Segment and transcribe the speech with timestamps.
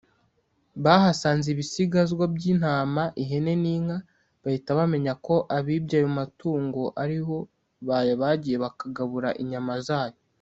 [0.83, 3.97] bahasanze ibisigazwa by’ intama, ihene n’inka
[4.43, 7.35] bahita bamenya ko abibye ayo matungo ariho
[7.87, 10.17] bayabagiye bakagabura inyama zayo.